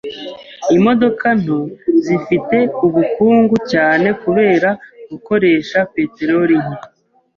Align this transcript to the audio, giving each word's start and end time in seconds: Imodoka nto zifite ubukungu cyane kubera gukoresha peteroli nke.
Imodoka 0.77 1.27
nto 1.41 1.59
zifite 2.05 2.57
ubukungu 2.85 3.55
cyane 3.71 4.07
kubera 4.21 4.69
gukoresha 5.11 5.77
peteroli 5.93 6.55
nke. 6.63 6.79